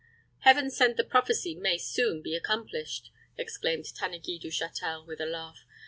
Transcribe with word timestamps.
"Heaven 0.39 0.71
send 0.71 0.97
the 0.97 1.03
prophesy 1.03 1.53
may 1.53 1.75
be 1.75 1.77
soon 1.77 2.23
accomplished!" 2.33 3.11
exclaimed 3.37 3.85
Tanneguy 3.93 4.39
du 4.39 4.47
Châtel, 4.47 5.05
with 5.05 5.21
a 5.21 5.27
laugh. 5.27 5.63